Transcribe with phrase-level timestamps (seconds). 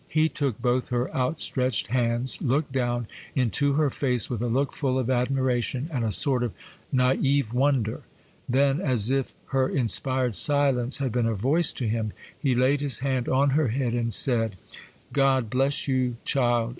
[0.07, 3.05] He took both her outstretched hands, looked down
[3.35, 6.53] into her face with a look full of admiration, and a sort of
[6.91, 12.81] naïve wonder,—then, as if her inspired silence had been a voice to him, he laid
[12.81, 14.55] his hand on her head, and said,—
[15.13, 16.69] 'God bless you, child!